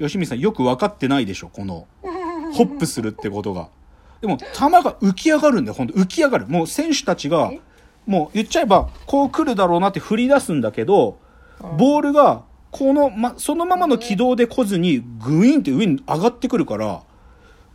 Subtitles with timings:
[0.00, 1.86] 吉見さんよく分かってないでしょこの
[2.52, 3.68] ホップするってことが。
[4.20, 6.46] でも球が浮き上がるんだよ本当浮き上がる。
[6.46, 7.52] もう選手たちが
[8.06, 11.18] もう言っちゃえばこう来るだろうなって振り出すんだけど
[11.78, 17.02] ボールがこの、ま、そのままの軌道で来ずにグイーンって上に上がってくるから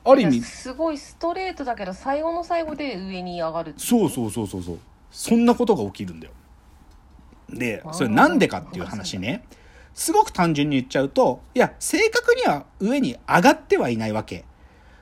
[0.04, 4.80] ある意味すごいストレートだけど最後の最後で上に上がるそうそうそうそうそう。
[5.12, 6.34] そんなことが起きるんだよ。
[7.50, 9.44] でそれなんでかっていう話ね
[9.96, 14.46] すごく単純に言っちゃうといや正確には上に上がってはいないわけ。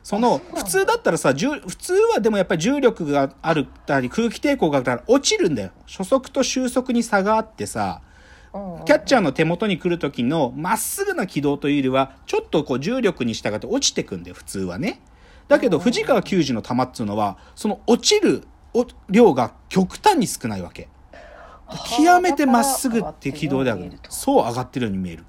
[0.03, 5.71] その普通だったらさ重普通はでもやっぱり重力があるったり空気抵抗があったら落ちるんだよ。
[5.87, 8.01] 初速と収束に差があってさ
[8.51, 14.99] キャッチャーの手元に来る時のまっすぐな軌道というよりはちょっとこう重力に従って落ちてくんだよ普通はね。
[15.47, 18.43] だけど藤川球児の球っつうのはその落ちる
[19.09, 20.89] 量が極端に少ないわけ
[21.97, 23.91] 極めてまっすぐって軌道である。
[24.09, 25.25] そう上がってるように見える。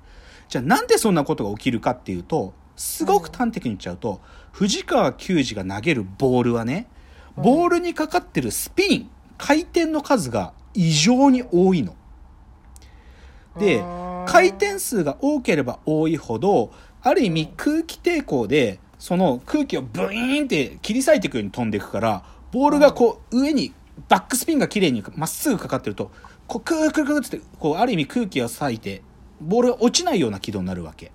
[0.49, 4.21] じゃあなんでそんなことが起きるかっていうとすごく端的に言っちゃうと、
[4.53, 6.87] 藤川球児が投げるボールはね
[7.37, 11.95] ボールにかかってるスピン回転の数が異常に多いの。
[13.59, 13.83] で
[14.27, 23.73] 回転数が多ければ多いほどある意味空気抵抗でその空気をブイーンって切り裂いていくように飛んでいくからボールがこう上に
[24.09, 26.11] バックスピンが綺麗にまっすぐかかってると
[26.47, 29.03] こうクークークーってこうある意味空気を割いて
[29.41, 31.13] ボールが落ちないような軌道になるわけ。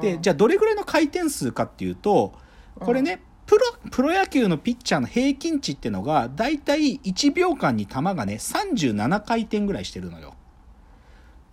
[0.00, 2.32] でじゃあどれぐらいの回転数かっていうと
[2.78, 10.34] これね、プロプロ野球のピッチャーの平均値ってのがだいたい1秒間に球がね37回転ぐらいしてるのよ。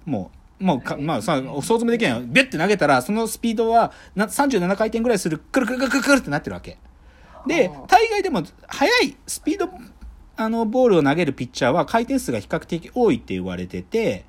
[0.06, 2.22] もうもうか、まあさ、想像もできないよ。
[2.26, 6.78] ビュッて投げたら、そのスピードはな37回転ぐらいする、くるくるくるくるってなってるわけ。
[7.46, 9.70] で、大概でも、速いスピード、
[10.38, 14.26] あの、ボールを投げるピッチャーは回転数が比較的多いって言われてて、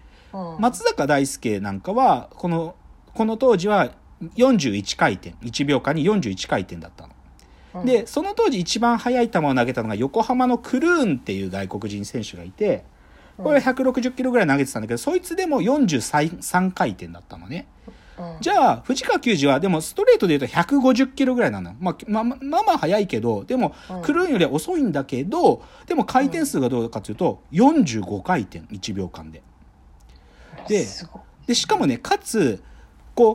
[0.58, 2.74] 松坂大輔なんかは、この、
[3.14, 3.90] この当時は
[4.36, 7.84] 41回転、1秒間に41回転だったの。
[7.84, 12.84] で、その当時一番速い球を投げたのが横浜のクルーンっていう外国人選手がいて、
[13.36, 17.66] これは160キロぐらい投げてたんだけど、そいつでも43回転だったのね。
[18.40, 21.74] じゃあ、藤川球児は、でもストレートで言うと150キロぐらいなの。
[21.78, 29.42] まあ、まあ、まあまあ速いけど、でも、クルーンよりは遅いんだけど、でも回転数がどうかというと、45回転、1秒間で。
[30.68, 30.86] で、
[31.46, 32.62] で、しかもね、かつ、
[33.14, 33.34] こ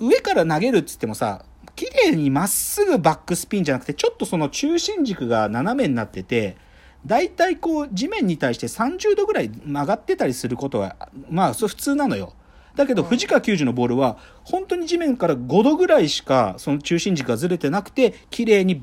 [0.00, 1.44] う、上から投げるっつってもさ、
[1.74, 6.56] 綺麗にまっすぐバックスピンじゃなくて、ちょっとその中心軸が斜めになってて、
[7.06, 10.96] 大体こう地面に対して30度ぐらい曲がってたりすることは
[11.30, 12.34] まあ普通なのよ
[12.78, 18.80] だけど藤川球児のボールは本当に地面から5度ぐらいしかその中心軸がずれてなくて綺麗に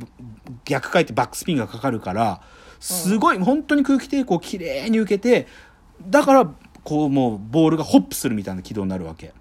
[0.66, 2.42] 逆回転バックスピンがかかるから
[2.82, 5.48] すごい本当に空気抵抗を綺麗に受けて
[6.06, 9.34] だからこうもうボールがホップするみたいな軌道になるわけ。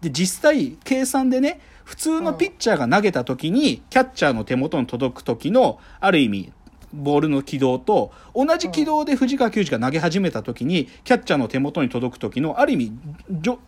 [0.00, 6.52] で実際計算でね普通のピッチャーが投げた時にキャッチャーの手元に届く時のある意味
[6.92, 12.92] ボールの軌道と同じ軌道で藤川球児が投げ始めた時にキャッチャーの手元に届く時のある意味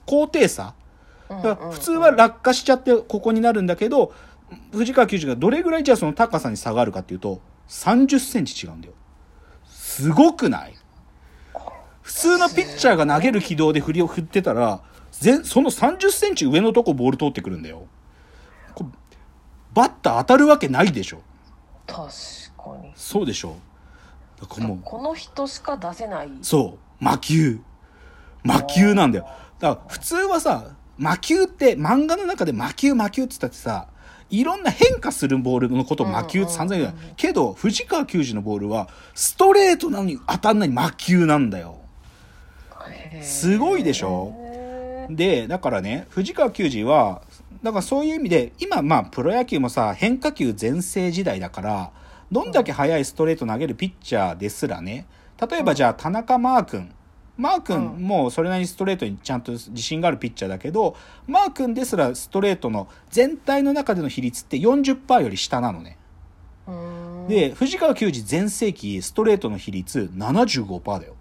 [0.07, 0.75] 高低差。
[1.29, 4.13] 普通は落下しちゃってここになるんだけど
[4.73, 8.95] 藤川球児がどれぐらいじゃあその高さに差があるかっていうと30センチ違うんだよ。
[9.65, 10.75] すごくない？
[12.03, 14.83] 普通のピッチャーが投げる軌道で振りを振ってたら
[15.13, 17.87] その30センチ上のとこボール通ってくるんだよ。
[19.73, 21.23] バッター当たるわけないでしょ。
[21.87, 22.09] 確
[22.63, 22.93] かに。
[22.95, 23.57] そうでしょ。
[24.41, 24.79] だからもう。
[24.83, 26.31] この人しか出せない。
[26.43, 27.05] そう。
[27.05, 27.61] 魔球。
[28.43, 29.27] 魔球なんだよ。
[29.59, 33.89] だから普通はさ魔球って漫画の中で魔球魔球って言ったってさ
[34.31, 41.77] いろんな変化するボールのことを魔球って散々言う,、けど藤川球児のボールはストレートなのに当たんない魔球なんだよ。
[43.23, 44.35] すごいでしょ。
[45.11, 47.23] でだからね藤川球児は
[47.63, 51.91] だからそういう意味で今まあプロ野球もさ変化球全盛時代だから
[52.31, 55.07] どんだけ速いストレート投げるピッチャーですらね、
[55.51, 56.93] 例えばじゃあ田中マー君、
[57.37, 60.95] マー君もそれなりにストレートにちゃんと自信があるピッチャーだけど、
[61.27, 65.97] マー君ですらストレートの全体の中での比率って40%より下なのね。
[67.29, 71.15] で、藤川球児全盛期ストレートの比率75%だよ。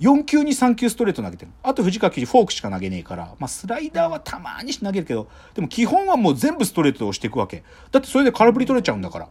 [0.00, 1.52] 4球に3球ストレート投げてる。
[1.62, 7.62] あと藤川球児フォークしか投げねえから、まあスライダーはたまに投げるけど、でも基本はもう全部ストレートで押していくわけ。
[7.92, 9.28] だってそれで空振り取れちゃうんだから。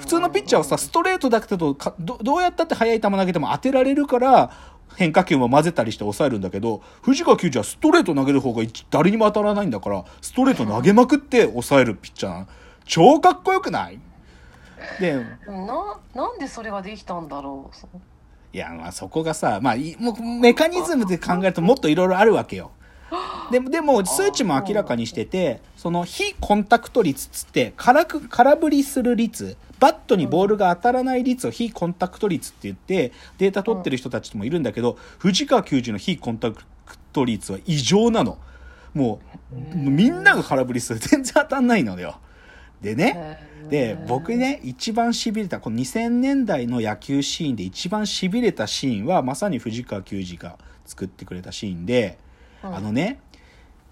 [0.00, 4.50] 普通のピッチャーはさ、ストレートだけどど、どうやったって速い球投げても当てられるから、
[4.96, 12.46] 変化球も混ぜたりして抑えるんだけど、藤川球児はストレート投げる方が誰にも当たらないんだから、ストレート投げまくって抑えるピッチャー
[12.84, 14.00] 超かっこよくない？
[14.98, 15.14] で、
[15.46, 17.86] な、なんでそれができたんだろう。
[18.52, 22.72] いや、まあそこがさ、まあ、もうメカニズムで考えるともっといろいろあるわけよ。
[23.50, 36.62] でもでも数値も明らかにしててその非コンタクト率っつって空く空振りする率バットにボールが当たらない率を非コンタクト率って言ってデータ取ってる人たちもいるんだけど藤川球児の非コンタク
[37.12, 38.38] ト率は異常なの。
[38.94, 39.20] も
[39.52, 40.98] うみんなが空振りする。
[40.98, 42.18] 全然当たんないのよ。
[42.80, 43.38] でね
[43.68, 52.18] で僕ね一番しびれたこの2000年代の野球シーンで一番しびれたシーンはまさに藤川球児が作ってくれたシーンで、
[52.64, 52.76] うん。
[52.76, 53.20] あのね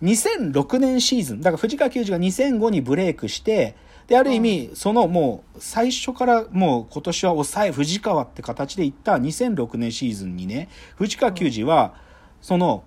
[0.03, 3.77] 2006年シーズンだから藤川球児が2005にブレイクして
[4.07, 11.95] である意味そのもう最初からもう今年は抑え藤川って形でいった2006年シーズンにね藤川球児は
[12.41, 12.85] その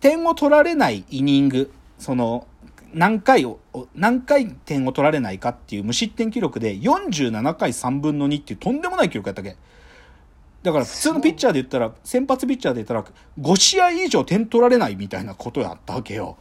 [0.00, 2.46] 点を取られないイニングその
[2.92, 3.58] 何回を
[3.94, 9.56] 何回点を取られないかっていう無失点記録で47回3分の2っていうとんでもない記録やったっけ
[10.62, 13.04] だから普通のピッチャーで言ったら先発ピッチャーで言ったら
[13.40, 16.36] 5試合以上点取られないみたいなことやったわけよ。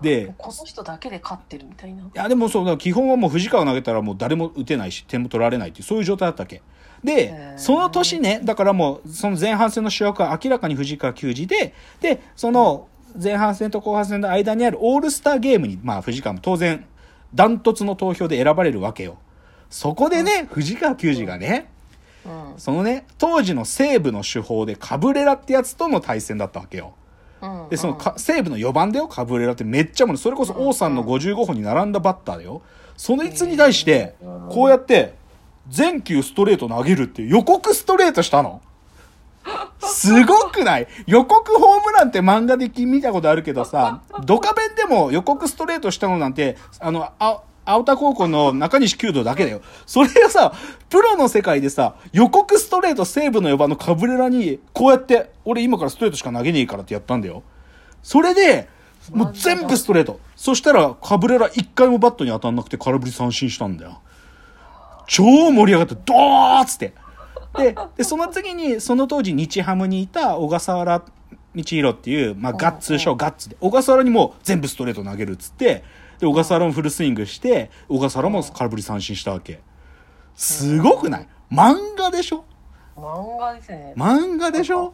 [0.00, 2.02] でこの人だけで勝ってるみたいな。
[2.02, 6.62] いやでもそう基本はもう藤川投げたらもう誰も打てないし点も取られないっていうそういう状態だったわけ。
[7.04, 12.88] でその年ねだからもうその前半戦の主役は明らかに藤川球児ででその
[13.22, 16.84] 前半戦と後半戦の間にあるオールスターゲームにまあ藤川も当然
[17.34, 19.18] ダントツの投票で選ばれるわけよ。
[19.70, 21.70] そこでね藤川球児がね
[22.26, 22.58] うん。
[22.58, 26.94] そのね当時の西武の主砲でカブレラってやつとの対戦だったわけよ。
[27.42, 27.68] うん。
[27.68, 29.64] でそのか西武の4番だよカブレラって。
[29.64, 32.62] めっちゃもうそれこそ王さんの55本に並んだバッターだよ。
[32.96, 34.14] そのいつに対して
[34.50, 35.14] こうやって
[35.68, 38.60] 全球ストレート投げるっていう予告ストレートしたの。
[39.80, 40.88] すごくない？
[41.06, 49.60] 予告ホームランって漫画で見たことあるけどさドカベンでも予告ストレートしたのなんてあのあ青田高校の中西弓道だけだよ。
[49.86, 50.52] それがさ、
[50.90, 57.42] プロの世界でさ、予告ストレート西武の4番のカブレラに、こうやって、俺今からストレートしか投げねえからってやったんだよ。
[58.02, 58.68] それで、
[59.12, 60.20] もう全部ストレート。
[60.36, 64.00] そしたら、カブレラ一回もバットに当たんなくて空振り三振したんだよ。
[65.06, 66.94] 超盛り上がって、ドーッつって。
[67.56, 71.02] で、で、その次に、その当時日ハムにいた小笠原
[71.54, 75.84] 道弘っていう、まあ、ガッツ、通称ガッツで、小笠原にも全部ストレート投げるっつって、
[76.18, 79.60] で、小笠原もフルスイングして、小笠原も空振り三振したわけ。
[80.34, 81.28] すごくない？
[81.50, 82.44] 漫画でしょ？
[82.96, 83.94] 漫画ですね。
[83.96, 84.92] 漫画でしょ？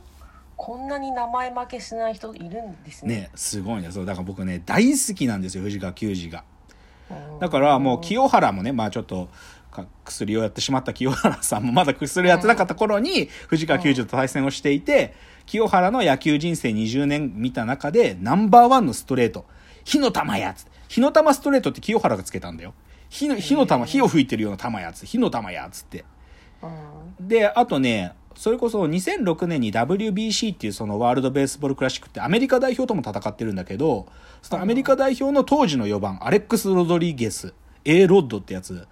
[0.56, 3.14] こんなに名前負けしない人いるんですね。
[3.14, 3.90] ね、すごいね。
[3.90, 6.44] そう、だから僕ね、大好きなんですよ、藤川球児が。
[7.10, 9.28] うんだからもう清原もね、まあちょっと
[9.72, 15.14] か薬をやってしまった清原さんもまだ薬をやってなかった頃に藤川球児と対戦をしていて、
[15.46, 19.46] 清原の野球人生20年見た中でナンバーワンのストレート、
[19.84, 20.66] 火の玉やつ。
[20.90, 22.74] 火の玉ストレートって清原がつけたんだよ。
[23.08, 25.06] 火の、火の玉、火を吹いてるような玉やつ。
[25.06, 26.04] 火の玉やつって。
[26.62, 34.08] うんで、あとね、それこそ2006年に WBC っていうそのワールドベースボールクラシックってアメリカ代表とも戦ってるんだけど、
[34.42, 37.54] そのアメリカ代表の当時の4番、アレックス・ロドリゲス、
[37.84, 38.88] A ロッドってやつ、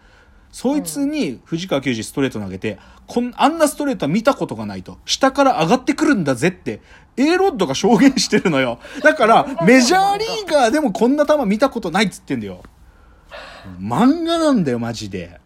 [0.50, 4.98] そいつに藤川球児ストレート投げて、こん、あんなストレートは見たことがないと。
[5.04, 6.80] 下から上がってくるんだぜって、
[7.16, 8.78] A ロッドが証言してるのよ。
[9.02, 12.62] だから、メジャーリーガーでもこんな球見たことないっつってんだよ。
[13.80, 15.40] 漫画なんだよ、マジで。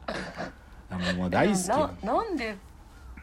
[0.91, 1.69] あもう大好き。
[1.69, 2.57] ななんで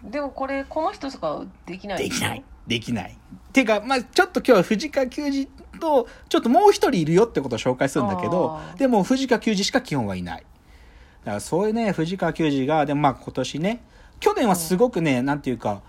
[0.04, 2.44] でもこれこの人しかできないできない。
[2.68, 3.18] できない。
[3.52, 5.48] ていうか、まあちょっと今日は藤川球児
[5.80, 10.46] と、ちょっともう一人いるよってことを紹介するんだけどでも藤川球児しか基本はいない。
[11.24, 13.84] だからそういうね、藤川球児が、でもまあ今年ね、
[14.20, 15.82] 去年はすごくね、なんていうか、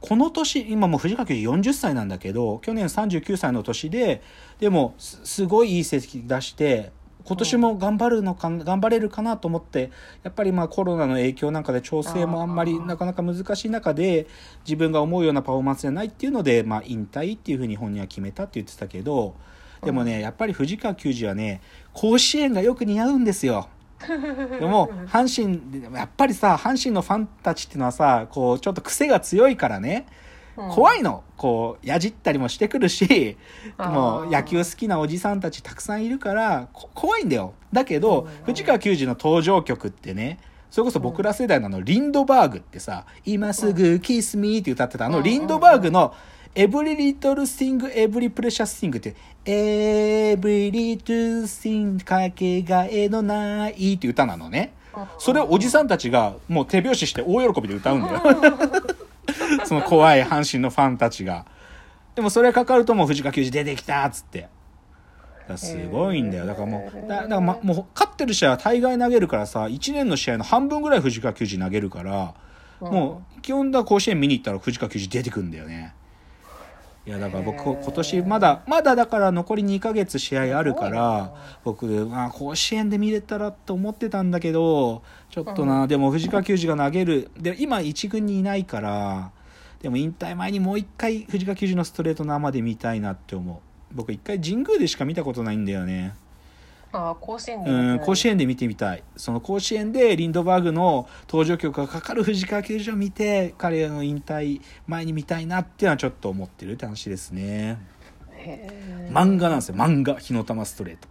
[0.00, 4.22] この年、今もう藤川球児40歳なんだけど、去年39歳の年で、
[4.58, 6.90] でもすすごいいい成績出して、
[7.24, 9.92] 今年も頑張るのか、頑張れるかなと思って、
[10.24, 14.26] やっぱりまあコロナの影響なんかで調整もあんまりなかなか難しい中で、
[14.64, 19.36] 自分が思うようなパフォーマンスじゃないっていうので、まあ引退っていうふうに本人は決めたって言ってたけど、
[19.84, 21.60] でもね、やっぱり藤川球児はね、
[21.92, 23.68] 甲子園がよく似合うんですよ。
[24.60, 30.06] でも、阪神で、やっぱりさ、阪神のファンたちっていうのはさ、こう、ちょっと癖が強いからね、
[30.70, 31.24] 怖いの。
[31.36, 33.36] こう、やじったりもしてくるし、
[33.78, 37.54] もう野球好きなおじさんたちたくさんいるから、こ怖いんだよ。
[37.72, 40.38] だけどうん、藤川球児の登場曲ってね、
[40.70, 46.14] それこそ僕ら世代のあの、リンドバーグってさ、今すぐキスミーって歌ってたあの、リンドバーグの、
[46.54, 54.74] Every little thing, every precious thing って、Every little thing かけがえのないって歌なのね。
[55.18, 58.20] それをおじさんたちがもう手拍子して大喜びで歌うんだよ。
[59.64, 61.46] その怖い阪神のファンたちが。
[62.14, 64.48] でもそれかかるともう藤川球児出てきたっつって。
[65.56, 66.46] すごいんだよ。
[66.46, 72.34] だからもう、だだからま、もう勝ってる試合は大概投げるからさ、1年の試合の半分ぐらい藤川球児投げるから、
[72.80, 75.94] もう基本だ甲子園見に行ったら藤川球児出てくんだよね。
[77.04, 87.30] いやだから僕今年まだまだだから残り2ヶ月試合あるから僕、まあ、甲子園で見れたらと思ってたんだけどちょっとな、でも藤川球児が投げる。
[87.36, 89.32] で今1軍にいないから
[89.80, 93.94] でも引退前にもう一回藤川球児のストレート生で見たいなって思う。
[93.94, 96.14] 僕一回神宮でしか見たことないんだよね
[96.92, 99.02] あ甲子園でうん甲子園で見てみたい。
[99.16, 107.78] その甲子園でリンドバーグの登場曲がかかる藤川球児を見て彼の引退前に見たいなっていうのはちょっと思ってるって話ですね。
[109.10, 110.16] 漫画なんですよ漫画。
[110.16, 111.08] 火の玉ストレート。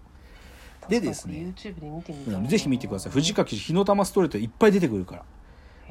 [0.88, 1.54] でですね。
[1.56, 2.48] YouTube で見てみたいな。
[2.48, 3.12] ぜひ見てください。
[3.12, 5.26] 藤川球児火の玉ストレートいっぱい出てくるから。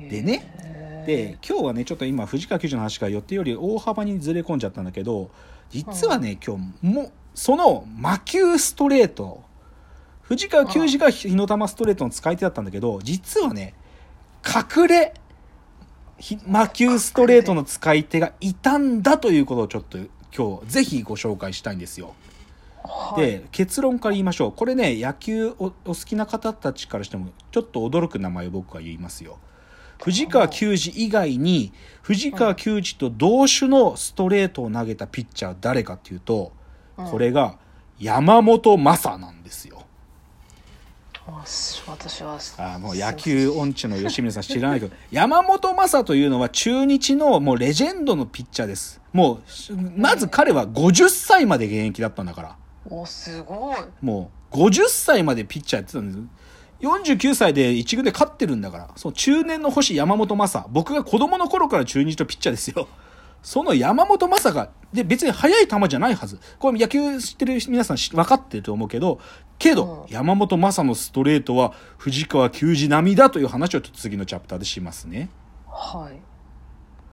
[0.08, 1.04] でね。
[1.06, 5.30] で今日はねちょっと今藤川球児の話が予定より大幅にずれ込んじゃったんだけど
[5.70, 9.44] 実はね、今日もその魔球ストレート
[10.30, 13.74] 藤川球児が火の玉ストレートの使い手だったんだけど実はね
[14.46, 15.12] 隠れ
[16.20, 19.98] ひ魔球ストレートの使い手がいたんだということをちょっと
[20.32, 22.14] 今日ぜひご紹介したいんですよ。
[22.84, 23.22] はい。
[23.22, 24.52] で結論から言いましょう。
[24.52, 29.38] これね野球おお好きな方たちからしてもちょっと驚く名前を僕は言いますよ。
[30.00, 31.72] 藤川球児以外に
[32.02, 36.52] 藤川球児と同種のストレートを投げたピッチャーは誰かっていうと
[36.96, 37.58] これが
[37.98, 39.82] 山本昌なんですよ
[41.86, 42.38] 私は。
[42.58, 49.00] あもう野球音痴の吉村さん知らないけど 山本昌というのは中日のもうレジェンドのピッチャーです。
[49.12, 49.42] もう
[49.96, 52.56] まず彼は50歳まで現役だったんだから。
[52.88, 53.76] おすごい。
[54.00, 56.18] もう50歳までピッチャーやってたんです。
[56.80, 58.88] 49歳で一軍で勝ってるんだから。
[58.96, 60.66] その中年の星山本昌。
[60.70, 62.88] 僕が子供の頃から中日のピッチャーですよ。
[63.42, 66.38] その山本昌がで別に速い球じゃないはず。
[66.58, 69.20] これ野球知ってる皆さん知分かってると思うけど
[69.58, 70.12] けど、うん。
[70.12, 75.28] 山本昌のストレートは藤川球児並みだという話をちょっと次のチャプターでしますね。
[75.68, 76.29] はい